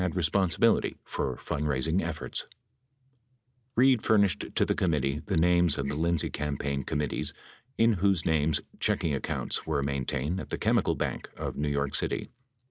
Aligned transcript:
Reid 0.01 0.15
furnished 0.15 0.55
to 4.55 4.65
the 4.65 4.75
committee 4.75 5.21
the 5.25 5.37
names 5.37 5.77
of 5.77 5.87
the 5.87 5.95
Lindsay 5.95 6.29
campaign 6.31 6.83
committees 6.83 7.35
in 7.77 7.93
whose 7.93 8.25
names 8.25 8.61
checking 8.79 9.13
accounts 9.13 9.67
were 9.67 9.83
maintained 9.83 10.39
at 10.39 10.49
the 10.49 10.57
Chemical 10.57 10.95
Bank 10.95 11.29
of 11.37 11.55
New 11.55 11.69
York 11.69 11.93
City. 11.93 12.29